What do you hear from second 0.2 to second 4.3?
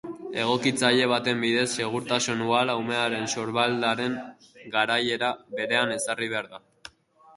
Egokitzaile baten bidez segurtasun uhala umearen sorbaldaren